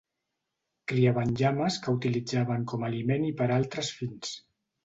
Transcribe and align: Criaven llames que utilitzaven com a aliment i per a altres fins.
Criaven 0.91 1.33
llames 1.41 1.77
que 1.83 1.95
utilitzaven 1.97 2.65
com 2.73 2.87
a 2.87 2.91
aliment 2.91 3.29
i 3.31 3.37
per 3.43 3.51
a 3.51 3.55
altres 3.63 3.93
fins. 4.01 4.37